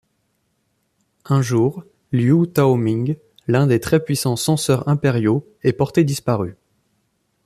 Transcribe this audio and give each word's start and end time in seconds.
Un 1.25 1.43
jour, 1.43 1.83
Liou 2.11 2.47
Tao-ming, 2.47 3.17
l'un 3.47 3.67
des 3.67 3.79
très 3.79 4.03
puissants 4.03 4.35
censeurs 4.35 4.87
impériaux 4.89 5.47
est 5.61 5.73
porté 5.73 6.03
disparu. 6.03 6.57